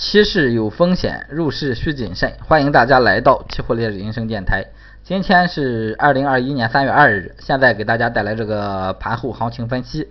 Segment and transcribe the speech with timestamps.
[0.00, 2.32] 期市有风险，入市需谨慎。
[2.48, 4.64] 欢迎大家来到期货烈日人生电台。
[5.04, 10.08] 今天是二零二一年三月二日，现在给大家带来这个盘后行情分析。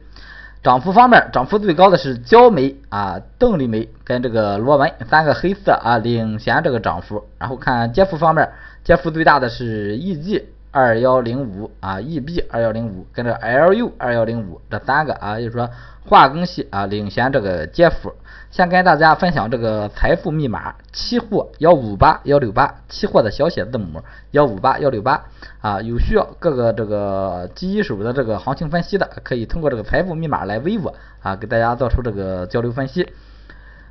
[0.62, 7.26] 涨幅方面，涨幅最高的是焦煤啊、动力煤跟这个螺纹三个黑色啊领先这个涨幅。
[7.40, 8.48] 然后看跌幅方面，
[8.84, 15.68] 跌幅最大的是 EG 二幺零五啊，EB 二幺零五跟着 LU 二幺零五这三个啊，就是说
[16.08, 18.14] 化工系啊领先这个跌幅。
[18.52, 25.24] 先跟大家分享这个财富密码，期货幺五八幺六八，期货的小写字母幺五八幺六八
[25.62, 33.12] 啊，有需要各个这个第一手的这个行情分析的，可以通过这个财富密码来微我啊，给大家做出这个交流分析。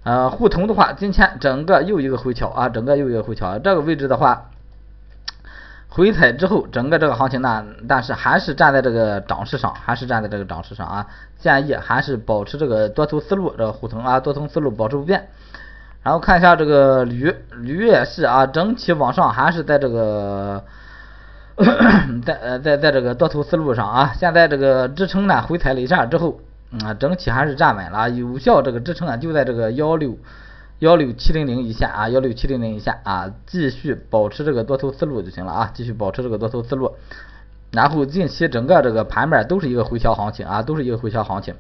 [0.05, 4.51] 呃，沪铜的话，今天整个又一个回调啊，整个又一个回调，这个位置的话。
[5.91, 11.07] 回踩之后，整个这个行情呢，但是还是站在这个涨势上，还是站在这个涨势上啊。
[11.39, 15.29] 建议还是保持这个多头思路，这个虎腾啊，多头思路保持不变。
[16.03, 20.63] 然后看一下这个铝，铝也是啊，整体往上还是在这个，
[22.25, 24.13] 在呃在在这个多头思路上啊。
[24.15, 26.39] 现在这个支撑呢回踩了一下之后，
[26.71, 30.19] 嗯，整体还是站稳了，有效这个支撑啊就在这个幺六。
[30.81, 36.95] 幺六七零零一线啊，幺六七零零一线啊，继续保持这个多头思路就行了啊，继续保持这个多头思路。
[37.73, 41.57] 然后近期整个这个盘面都是一个回调行情啊，都是一个回调行情。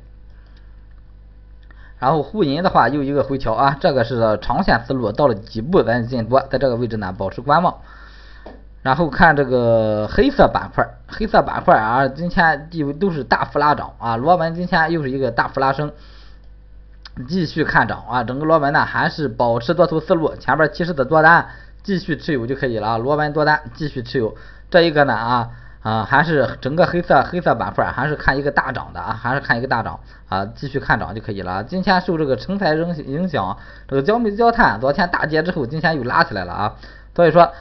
[1.98, 7.78] 然后沪银的话又一个回调啊，这个是长线思路到了底部咱进多，在这个位置呢保持观望。
[8.82, 15.90] 然后看这个黑色板块，黑色板块啊，今天地都是大幅拉涨啊，螺纹今天又是一个大幅拉升。
[17.26, 21.48] 继续看涨啊，整个螺纹呢还是保持多头思路，前边提示的多单
[21.82, 22.98] 继续持有就可以了。
[22.98, 24.36] 螺纹多单继续持有，
[24.70, 25.50] 这一个呢啊
[25.82, 31.64] 啊还是整个黑色黑色板块还是看一个大涨的啊，还是看一个大涨啊，继续看涨就可以了。
[31.64, 33.56] 今天受这个成材影影响，
[33.88, 36.74] 这个焦煤焦炭昨天大跌之后，今天又拉起来了啊，
[37.14, 37.52] 所以说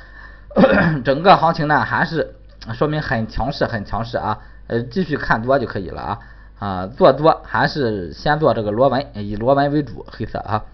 [1.06, 2.36] 整个行情呢还是
[2.74, 6.20] 说明很强势很强势啊，呃继续看多就可以了啊。
[6.60, 10.66] 啊，做多还是先做这个螺纹，以螺纹为主，黑色啊。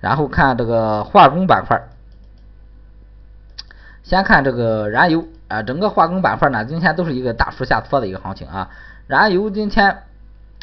[0.00, 1.78] 然后看这个化工板块，
[4.02, 8.70] 先看这个燃油啊，整个化工板块呢，今天都是一个大幅下挫的一个行情啊。
[9.06, 10.04] 燃油今天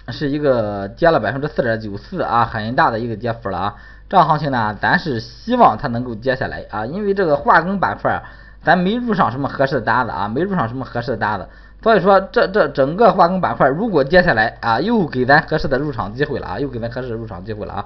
[0.08, 3.76] 是一个跌了百分之四点九四啊，很大的一个跌幅了啊。
[4.10, 8.24] 这行情呢，咱是希望它能够跌下来啊，因为这个化工板块
[8.64, 11.48] 咱没入上什么合适的单子啊，没入上什么合适的单子。
[11.84, 17.86] 所以说，这这整个化工板块如果接下来啊，又给咱合适的入场机会了啊，又给咱合适的入场机会了啊。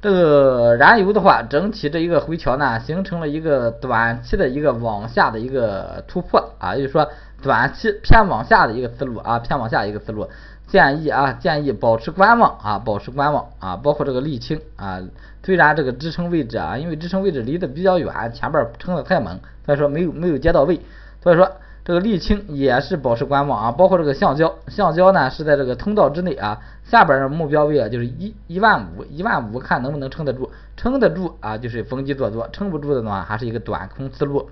[0.00, 7.06] 这个燃油的话，整体这一个回调呢，形成了一个短期的一个往下的一个突破啊，也就是说
[7.42, 10.28] 短期偏往下的一个思路啊，偏往下一个思路。
[10.66, 15.00] 建议啊，建议保持观望啊，保持观望啊，包括这个沥青啊，
[15.44, 20.80] 虽然这个支撑位置啊，因为支撑位置离得比较远，前边撑得太猛，所以说没有没有接到位，
[21.22, 21.48] 所以说。
[21.88, 34.50] 这个沥青也是保持观望啊，包括这个橡胶，橡胶呢是在这个通道之内啊，下边的目标位啊就是一一万五，一万五看能不能撑得住，撑得住啊就是逢低做多，撑不住的呢还是一个短空思路。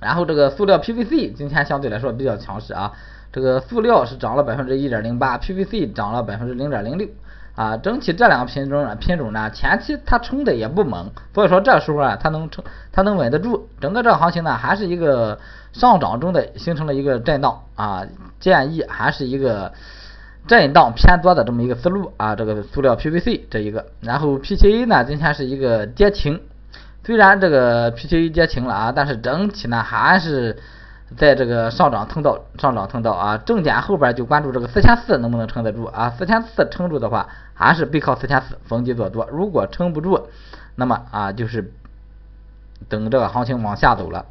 [0.00, 2.94] 然后这个塑料 PVC 今天相对来说比较强势啊，
[3.30, 7.06] 这个塑料是涨了百分之一点零八，PVC 涨了百分之零点零六。
[7.54, 13.68] 啊，整体这两个品种呢，品种呢，前期它冲的也不猛，所以说这时候啊，它能冲，它能稳得住。
[13.80, 15.38] 整个这个行情呢，还是一个
[15.72, 18.06] 上涨中的形成了一个震荡啊，
[18.40, 19.72] 建议还是一个
[20.46, 22.34] 震荡偏多的这么一个思路啊。
[22.34, 26.40] 这个塑料 PVC 这一个，然后 PTA 呢，今天是一个跌停，
[27.04, 30.56] 虽然这个 PTA 跌停了啊，但是整体呢还是。
[31.16, 36.10] 在这个上涨通道，上涨通道啊，重点后边就关注这个四千四能不能撑得住啊？
[36.10, 40.28] 四千四撑住的话，还是背靠四千四逢低做多；如果撑不住，
[40.74, 41.72] 那么啊就是
[42.88, 44.26] 等这个行情往下走了。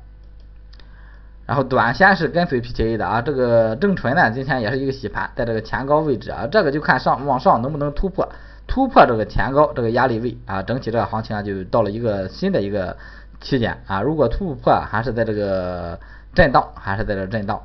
[1.46, 8.30] 然后短线是跟随 PTA 的啊，这个正纯呢今天也是一个洗盘，在这个前高位置啊，这个就看上往上能不能突破，
[8.68, 12.98] 突破这个前高这个压力位啊，整体这个行情啊就到了一个新的一个
[13.40, 16.00] 期间啊，如果突破还是在这个。
[16.34, 17.62] 震荡还是在这震荡，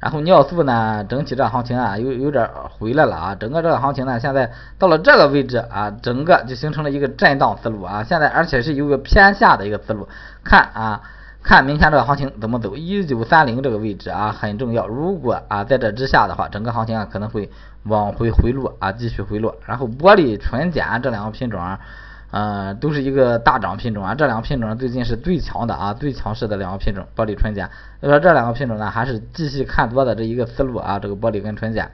[0.00, 2.48] 然后尿素呢，整体这行情啊有有点
[2.78, 10.08] 回来了啊，整个这个行情呢现在到了这个位置啊，整个就形成了一个震荡思路啊，现在而且是有个偏下的一个思路，
[10.42, 11.02] 看啊，
[11.42, 17.50] 看明天这个行情怎么走，一九三零这个位置啊很重要，如果啊在这之下的话，整个行情啊可能会
[17.82, 21.60] 往回回落啊，继续回落，然后玻璃纯碱这两个品种。
[21.60, 21.80] 啊。
[22.30, 27.70] 呃，都是一个大涨品种啊，这两个品种最近是最强的啊，最强势的两个品种，玻璃纯碱。
[28.00, 31.90] 所以说这两个品种呢，还是继续看多的这一个思路啊，这个玻璃跟纯碱。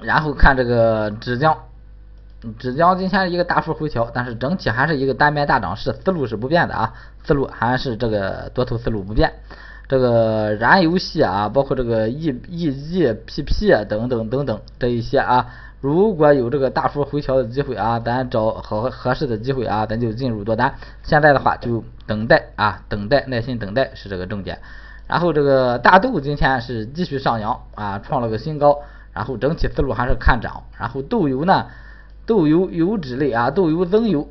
[0.00, 1.56] 然后看这个纸浆，
[2.58, 6.92] 只讲今天一个大幅回调，但是整体还是一个单边大涨势，思路是不变的啊，
[7.24, 9.32] 思路还是这个多头思路不变。
[9.86, 15.46] 这个燃油系啊，包括这个 E E E P P 等等等等这一些啊，
[15.84, 20.76] 如果有这个大幅回调的机会啊，咱找合合适的机会啊，咱就进入多单。
[21.02, 24.60] 现在的话就等待啊，等待，耐心等待是这个重点。
[25.06, 28.80] 然后这个大豆今天是继续上扬啊，创了个新高，
[29.12, 30.62] 然后整体思路还是看涨。
[30.78, 31.66] 然后豆油呢，
[32.24, 34.26] 豆油油脂类啊，豆油、增油、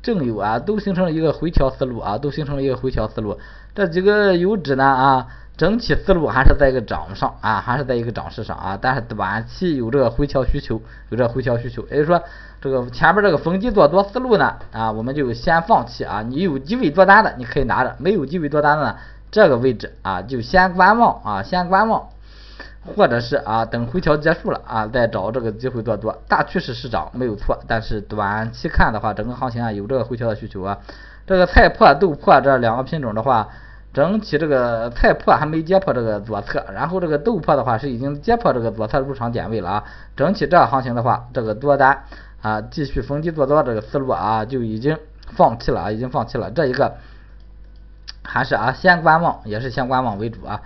[0.00, 3.36] 正油啊，都形成了一个回调思路啊，都形成了一个回调思路。
[3.74, 12.20] 这几个油脂呢啊，整体思路还是在一个涨上啊，还是在一个涨势上啊，但是短期有这个回调需求，有这个回调需求，也就是说
[12.60, 18.96] 这个前边这个逢低做多思路呢啊，我们就先放弃啊，你有机会做单的你可以拿着，没有机会做单的呢，
[19.30, 22.08] 这个位置啊就先观望啊，先观望，
[22.96, 30.78] 或者是啊等回调结束了啊再找这个机会做多，大趋势是涨没有错，但是短期看的话，整个行情啊有这个回调的需求啊，
[31.28, 33.48] 这个菜粕、豆粕这两个品种的话。
[33.94, 39.84] 整体这个菜粕还没跌破这个左侧，然后这个豆粕的话是已经跌破这个左侧入场点位了啊。
[40.16, 42.02] 整体这行情的话，这个多单
[42.42, 44.98] 啊继续逢低做多这个思路啊就已经
[45.36, 46.50] 放弃了啊，已经放弃了。
[46.50, 46.96] 这一个
[48.24, 50.60] 还是啊先观望，也是先观望为主啊。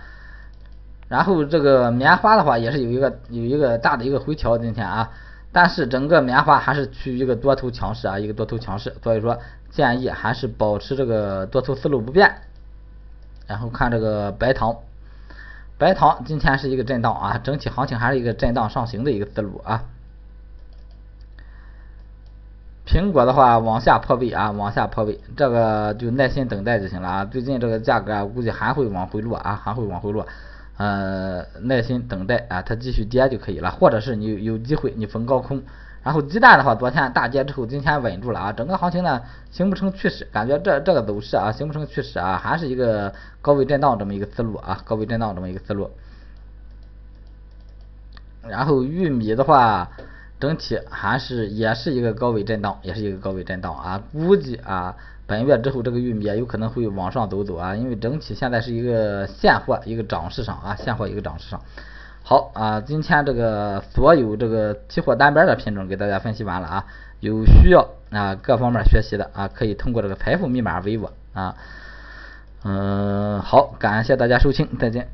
[1.07, 5.11] 然后这个棉花的话也是有一个有一个大的一个回调今天啊，
[5.51, 9.37] 但是整个棉花还是处于一个多头强势啊，一个多头强势，所以说
[9.69, 12.33] 建议还是保持这个多头思路不变。
[13.49, 14.77] 然后看这个白糖，
[15.79, 19.85] 白糖今天是一个震荡啊，整体行情还是一个震荡上行的一个思路啊。
[22.85, 27.25] 苹果的话往下破位啊，往下破位，这个就耐心等待就行了啊。
[27.25, 30.27] 最近这个价格啊，估计还会往回落啊，还会往回落，
[30.79, 35.61] 呃，耐心等待啊，它继续跌就可以了，或者是你有机会你逢高空。
[36.03, 39.21] 然后鸡蛋的话，昨天大跌之后，今天稳住了啊，整个行情呢
[39.51, 45.91] 形不成趋势，感觉这这个走势啊形不成趋势啊，还是一个高位震荡这么一个思路啊，高位震荡这么一个思路。
[48.47, 49.91] 然后玉米的话，
[50.39, 54.95] 整体还是也是一个高位震荡，也是一个高位震荡啊，估计啊
[55.29, 61.61] 本月之后这个玉米也有可能会往上走走啊，因为整体现在是一个现货一个涨势上啊，现货一个涨势上。
[62.23, 66.85] 好啊，今天这个所有这个期货单边的品种给大家分析完了啊，
[67.19, 71.55] 有需要啊各方面学习的啊，可以通过这个财富密码微我啊，
[72.63, 75.07] 嗯，好，感谢大家收听，再见。